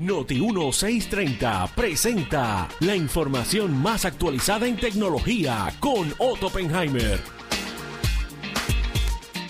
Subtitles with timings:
[0.00, 7.20] Noti 1630 presenta la información más actualizada en tecnología con Otto Oppenheimer.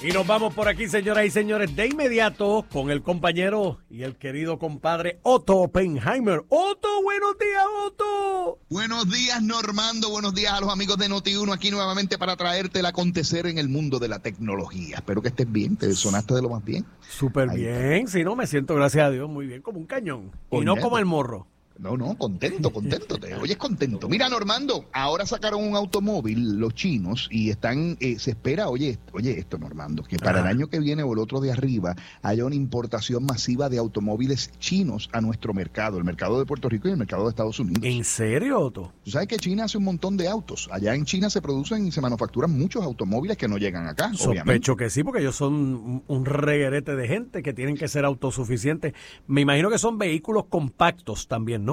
[0.03, 4.17] Y nos vamos por aquí, señoras y señores, de inmediato con el compañero y el
[4.17, 6.43] querido compadre Otto Oppenheimer.
[6.49, 6.89] Otto,
[7.21, 8.59] buenos días, Otto.
[8.71, 10.09] Buenos días, Normando.
[10.09, 13.69] Buenos días a los amigos de Noti1 aquí nuevamente para traerte el acontecer en el
[13.69, 14.97] mundo de la tecnología.
[14.97, 16.87] Espero que estés bien, te sonaste de lo más bien.
[17.01, 20.31] Súper bien, si no, me siento, gracias a Dios, muy bien, como un cañón.
[20.51, 21.47] y no como el morro.
[21.81, 23.19] No, no, contento, contento.
[23.19, 24.09] Te oyes contento.
[24.09, 29.39] Mira, Normando, ahora sacaron un automóvil los chinos y están, eh, se espera, oye, oye
[29.39, 32.55] esto, Normando, que para el año que viene o el otro de arriba haya una
[32.55, 36.99] importación masiva de automóviles chinos a nuestro mercado, el mercado de Puerto Rico y el
[36.99, 37.83] mercado de Estados Unidos.
[37.83, 38.93] ¿En serio, Otto?
[39.03, 40.69] Tú sabes que China hace un montón de autos.
[40.71, 44.13] Allá en China se producen y se manufacturan muchos automóviles que no llegan acá.
[44.13, 48.93] Sospecho que sí, porque ellos son un reguerete de gente que tienen que ser autosuficientes.
[49.27, 51.70] Me imagino que son vehículos compactos también, ¿no?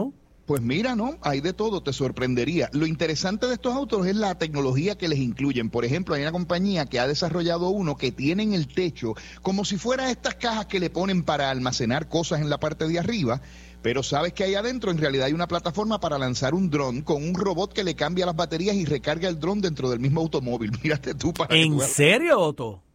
[0.48, 1.18] Pues mira, ¿no?
[1.24, 2.70] Hay de todo, te sorprendería.
[2.72, 5.70] Lo interesante de estos autos es la tecnología que les incluyen.
[5.70, 9.66] Por ejemplo, hay una compañía que ha desarrollado uno que tiene en el techo como
[9.66, 13.42] si fuera estas cajas que le ponen para almacenar cosas en la parte de arriba.
[13.82, 17.22] Pero sabes que ahí adentro en realidad hay una plataforma para lanzar un dron con
[17.22, 20.72] un robot que le cambia las baterías y recarga el dron dentro del mismo automóvil.
[20.82, 22.87] Mírate tú para ¿En serio, Otto?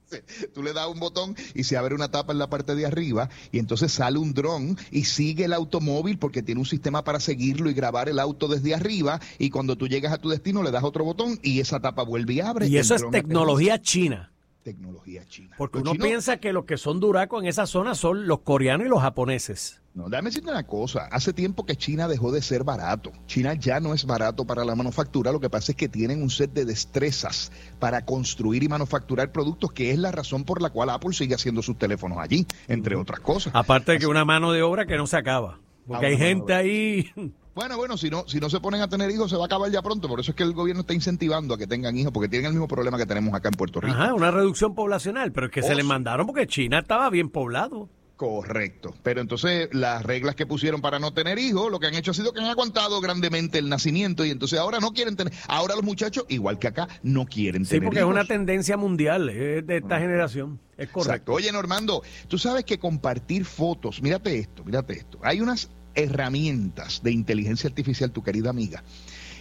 [0.55, 3.29] Tú le das un botón y se abre una tapa en la parte de arriba
[3.51, 7.71] y entonces sale un dron y sigue el automóvil porque tiene un sistema para seguirlo
[7.71, 10.85] y grabar el auto desde arriba y cuando tú llegas a tu destino le das
[10.85, 12.69] otro botón y esa tapa vuelve y abre.
[12.69, 14.32] Y eso es tecnología china
[14.63, 15.55] tecnología china.
[15.59, 18.91] Porque uno piensa que los que son duracos en esa zona son los coreanos y
[18.91, 19.81] los japoneses.
[19.95, 21.07] No, déjame decirte una cosa.
[21.13, 23.13] Hace tiempo que China dejó de ser barato.
[23.27, 25.33] China ya no es barato para la manufactura.
[25.33, 29.73] Lo que pasa es que tienen un set de destrezas para construir y manufacturar productos,
[29.73, 33.21] que es la razón por la cual Apple sigue haciendo sus teléfonos allí, entre otras
[33.21, 33.53] cosas.
[33.55, 35.59] Aparte de que una mano de obra que no se acaba.
[35.87, 37.13] Porque ah, hay gente ahí
[37.55, 39.70] bueno, bueno, si no, si no se ponen a tener hijos, se va a acabar
[39.70, 40.08] ya pronto.
[40.08, 42.53] Por eso es que el gobierno está incentivando a que tengan hijos, porque tienen el
[42.53, 43.95] mismo problema que tenemos acá en Puerto Rico.
[43.95, 47.89] Ajá, una reducción poblacional, pero es que se les mandaron porque China estaba bien poblado.
[48.17, 48.95] Correcto.
[49.02, 52.14] Pero entonces las reglas que pusieron para no tener hijos, lo que han hecho ha
[52.14, 55.33] sido que han aguantado grandemente el nacimiento y entonces ahora no quieren tener.
[55.48, 57.83] Ahora los muchachos, igual que acá, no quieren tener hijos.
[57.83, 60.61] Sí, porque es una tendencia mundial de esta generación.
[60.77, 61.11] Es correcto.
[61.11, 61.33] Exacto.
[61.33, 65.18] Oye, Normando, tú sabes que compartir fotos, mírate esto, mírate esto.
[65.23, 68.83] Hay unas herramientas de inteligencia artificial, tu querida amiga,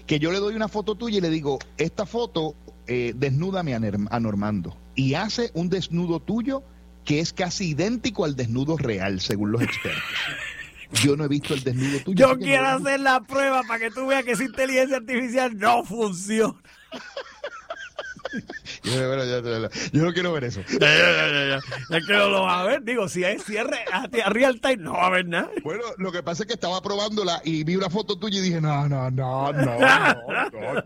[0.07, 2.55] que yo le doy una foto tuya y le digo, esta foto
[2.87, 4.77] eh, desnúdame a, Normando.
[4.95, 6.63] Y hace un desnudo tuyo
[7.05, 10.03] que es casi idéntico al desnudo real, según los expertos.
[11.03, 12.27] Yo no he visto el desnudo tuyo.
[12.27, 16.59] Yo quiero hacer la prueba para que tú veas que esa inteligencia artificial no funciona.
[19.93, 20.61] yo, no quiero ver eso.
[20.79, 22.83] Ya, ya, ya, es que no lo va a ver.
[22.83, 25.51] Digo, si es cierre a, real time, no va a ver nada.
[25.63, 28.59] Bueno, lo que pasa es que estaba probándola y vi una foto tuya y dije,
[28.59, 30.83] no, no, no, no, no.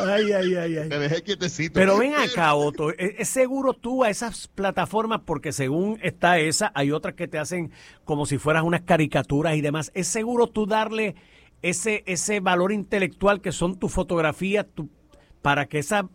[0.00, 0.88] Ay, ay, ay, ay.
[0.88, 1.74] Me dejé quietecito.
[1.74, 2.90] Pero ven acá, Otto.
[2.90, 5.20] ¿Es, seguro tú a esas plataformas?
[5.24, 7.70] Porque según está esa, hay otras que te hacen
[8.04, 9.92] como si fueras unas caricaturas y demás.
[9.94, 11.14] ¿Es seguro tú darle
[11.60, 14.88] ese, ese valor intelectual que son tus fotografías, tu
[15.42, 16.08] para que esa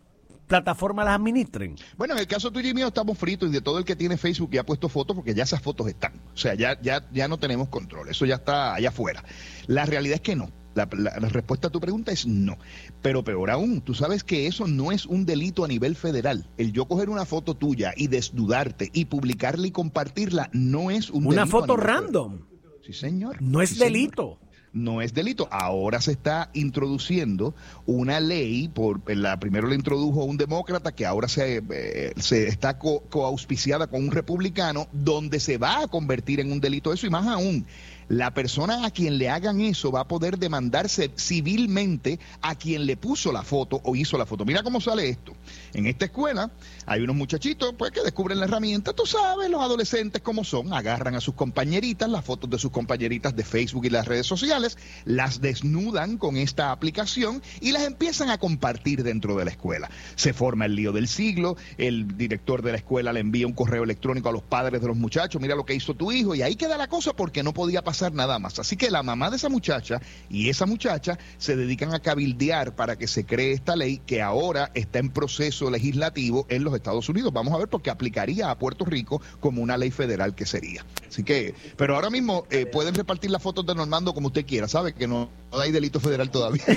[0.48, 1.76] plataforma las administren?
[1.96, 4.16] Bueno, en el caso tuyo y mío estamos fritos y de todo el que tiene
[4.16, 6.14] Facebook y ha puesto fotos porque ya esas fotos están.
[6.34, 9.22] O sea, ya, ya, ya no tenemos control, eso ya está allá afuera.
[9.66, 10.50] La realidad es que no.
[10.74, 12.56] La, la, respuesta a tu pregunta es no.
[13.02, 16.48] Pero peor aún, tú sabes que eso no es un delito a nivel federal.
[16.56, 21.26] El yo coger una foto tuya y desnudarte y publicarla y compartirla no es un
[21.26, 21.56] una delito.
[21.56, 22.40] Una foto random.
[22.86, 23.42] Sí, señor.
[23.42, 24.38] No es delito
[24.72, 25.48] no es delito.
[25.50, 27.54] Ahora se está introduciendo
[27.86, 32.78] una ley, por la primero la introdujo un demócrata que ahora se, eh, se está
[32.78, 37.26] coauspiciada con un republicano, donde se va a convertir en un delito eso y más
[37.26, 37.66] aún
[38.08, 42.96] la persona a quien le hagan eso va a poder demandarse civilmente a quien le
[42.96, 44.44] puso la foto o hizo la foto.
[44.44, 45.34] Mira cómo sale esto.
[45.74, 46.50] En esta escuela
[46.86, 51.14] hay unos muchachitos pues que descubren la herramienta, tú sabes, los adolescentes como son, agarran
[51.14, 55.40] a sus compañeritas, las fotos de sus compañeritas de Facebook y las redes sociales, las
[55.40, 59.90] desnudan con esta aplicación y las empiezan a compartir dentro de la escuela.
[60.16, 63.84] Se forma el lío del siglo, el director de la escuela le envía un correo
[63.84, 66.56] electrónico a los padres de los muchachos, mira lo que hizo tu hijo y ahí
[66.56, 68.58] queda la cosa porque no podía pasar nada más.
[68.58, 72.96] Así que la mamá de esa muchacha y esa muchacha se dedican a cabildear para
[72.96, 77.32] que se cree esta ley que ahora está en proceso legislativo en los Estados Unidos.
[77.32, 80.84] Vamos a ver porque aplicaría a Puerto Rico como una ley federal que sería.
[81.08, 84.68] Así que, pero ahora mismo eh, pueden repartir las fotos de Normando como usted quiera,
[84.68, 84.92] ¿sabe?
[84.94, 86.64] Que no, hay delito federal todavía.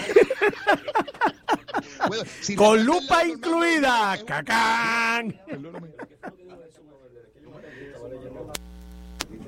[2.57, 5.39] Con lupa incluida, cacán.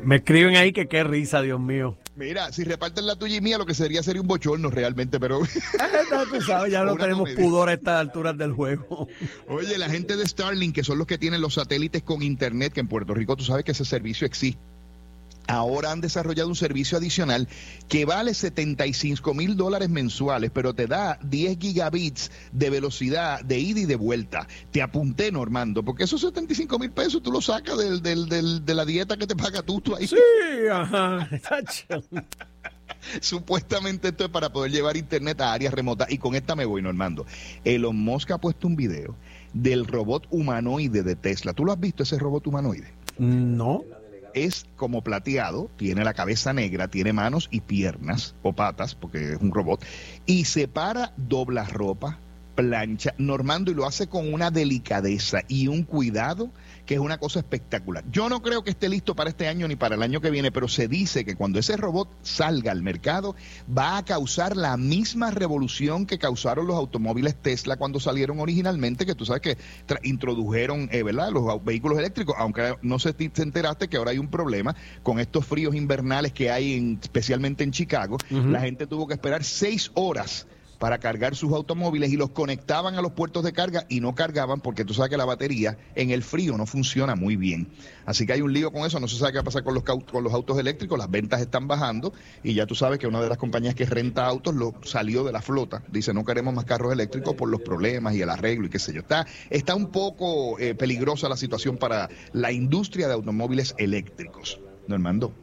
[0.04, 1.98] Me escriben ahí que qué risa, Dios mío.
[2.16, 5.40] Mira, si reparten la tuya y mía, lo que sería sería un bochorno realmente, pero...
[6.12, 9.08] no, tú sabes, ya no tenemos pudor a estas alturas del juego.
[9.48, 12.82] Oye, la gente de Starlink, que son los que tienen los satélites con internet, que
[12.82, 14.73] en Puerto Rico tú sabes que ese servicio existe
[15.48, 17.48] ahora han desarrollado un servicio adicional
[17.88, 23.81] que vale 75 mil dólares mensuales, pero te da 10 gigabits de velocidad de ida
[23.81, 24.48] y de vuelta.
[24.72, 28.86] Te apunté, Normando, porque esos 75 mil pesos tú los sacas del, del, de la
[28.86, 30.07] dieta que te paga tú, tú ahí.
[30.07, 30.18] Sí,
[30.72, 31.30] ajá.
[33.22, 36.12] Supuestamente esto es para poder llevar internet a áreas remotas.
[36.12, 37.25] Y con esta me voy, Normando.
[37.63, 39.16] Elon Musk ha puesto un video
[39.54, 41.54] del robot humanoide de Tesla.
[41.54, 42.94] ¿Tú lo has visto, ese robot humanoide?
[43.18, 43.84] No
[44.34, 49.42] es como plateado, tiene la cabeza negra, tiene manos y piernas o patas, porque es
[49.42, 49.84] un robot,
[50.26, 52.20] y se para, dobla ropa,
[52.56, 56.52] plancha, normando y lo hace con una delicadeza y un cuidado
[56.86, 58.04] que es una cosa espectacular.
[58.12, 60.52] Yo no creo que esté listo para este año ni para el año que viene,
[60.52, 63.36] pero se dice que cuando ese robot salga al mercado
[63.76, 69.16] va a causar la misma revolución que causaron los automóviles Tesla cuando salieron originalmente, que
[69.16, 69.58] tú sabes que
[70.04, 74.30] introdujeron, eh, ¿verdad?, los vehículos eléctricos, aunque no se te enteraste que ahora hay un
[74.30, 78.18] problema con estos fríos invernales que hay en, especialmente en Chicago.
[78.30, 80.48] La gente tuvo que esperar seis horas
[80.84, 84.60] para cargar sus automóviles y los conectaban a los puertos de carga y no cargaban
[84.60, 87.70] porque tú sabes que la batería en el frío no funciona muy bien.
[88.06, 89.76] Así que hay un lío con eso, no se sabe qué va a pasar con
[89.76, 92.12] los, con los autos eléctricos, las ventas están bajando
[92.44, 95.32] y ya tú sabes que una de las compañías que renta autos lo salió de
[95.32, 98.70] la flota, dice no queremos más carros eléctricos por los problemas y el arreglo y
[98.70, 99.00] qué sé yo.
[99.00, 104.60] Está, está un poco eh, peligrosa la situación para la industria de automóviles eléctricos.
[104.90, 105.34] Normando.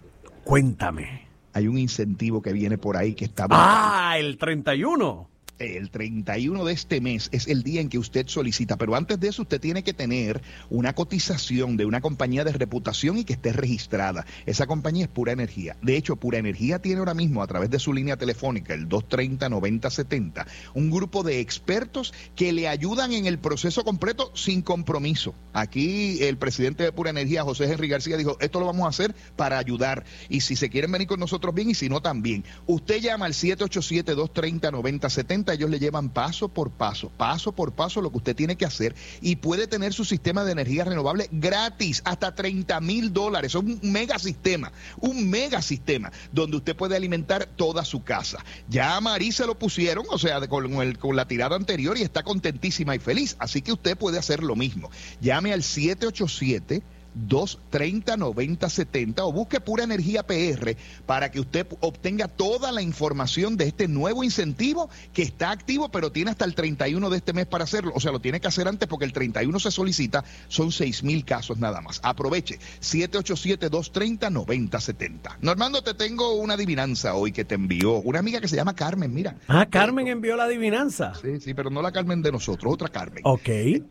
[0.45, 3.47] Cuéntame hay un incentivo que viene por ahí que está...
[3.51, 5.30] Ah, el 31
[5.61, 9.29] el 31 de este mes es el día en que usted solicita, pero antes de
[9.29, 13.53] eso usted tiene que tener una cotización de una compañía de reputación y que esté
[13.53, 14.25] registrada.
[14.47, 15.77] Esa compañía es Pura Energía.
[15.83, 20.47] De hecho, Pura Energía tiene ahora mismo a través de su línea telefónica, el 230-9070,
[20.75, 25.35] un grupo de expertos que le ayudan en el proceso completo sin compromiso.
[25.53, 29.15] Aquí el presidente de Pura Energía, José Henry García, dijo, esto lo vamos a hacer
[29.37, 30.05] para ayudar.
[30.29, 32.45] Y si se quieren venir con nosotros bien y si no también.
[32.67, 38.19] Usted llama al 787-230-9070 ellos le llevan paso por paso, paso por paso lo que
[38.19, 42.81] usted tiene que hacer y puede tener su sistema de energía renovable gratis, hasta 30
[42.81, 43.53] mil dólares.
[43.53, 48.45] Es un mega sistema, un mega sistema donde usted puede alimentar toda su casa.
[48.69, 52.03] Ya a Marí se lo pusieron, o sea, con, el, con la tirada anterior y
[52.03, 53.37] está contentísima y feliz.
[53.39, 54.91] Así que usted puede hacer lo mismo.
[55.21, 56.83] Llame al 787
[57.15, 60.77] 230 9070 o busque Pura Energía PR
[61.07, 66.13] para que usted obtenga toda la información de este nuevo incentivo que está activo, pero
[66.13, 67.93] tiene hasta el 31 de este mes para hacerlo.
[67.95, 71.25] O sea, lo tiene que hacer antes porque el 31 se solicita, son 6 mil
[71.25, 72.01] casos nada más.
[72.03, 75.39] Aproveche, 787-230-9070.
[75.41, 79.13] Normando, te tengo una adivinanza hoy que te envió una amiga que se llama Carmen,
[79.13, 79.37] mira.
[79.49, 81.13] Ah, Carmen envió la adivinanza.
[81.21, 83.23] Sí, sí, pero no la Carmen de nosotros, otra Carmen.
[83.25, 83.49] Ok.
[83.49, 83.83] Eh,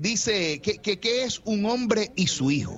[0.00, 2.75] dice que, que, que es un hombre y su hijo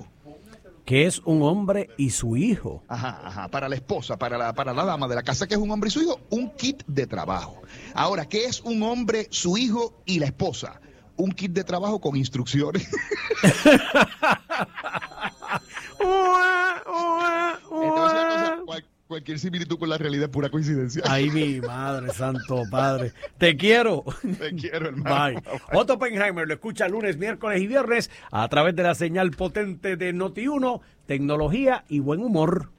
[0.89, 2.83] que es un hombre y su hijo.
[2.87, 5.59] Ajá, ajá, para la esposa, para la, para la dama de la casa, que es
[5.59, 7.61] un hombre y su hijo, un kit de trabajo.
[7.93, 10.81] Ahora, ¿qué es un hombre, su hijo y la esposa?
[11.15, 12.89] Un kit de trabajo con instrucciones.
[19.09, 21.01] cualquier similitud con la realidad es pura coincidencia.
[21.05, 23.11] Ay, mi madre, santo padre.
[23.39, 24.03] Te quiero.
[24.21, 25.41] Te quiero, hermano.
[25.41, 25.59] Bye.
[25.73, 30.13] Otto Oppenheimer lo escucha lunes, miércoles y viernes a través de la señal potente de
[30.13, 32.69] Noti1, tecnología y buen humor.